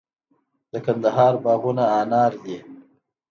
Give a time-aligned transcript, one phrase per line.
[0.71, 2.57] د کندهار باغونه انار دي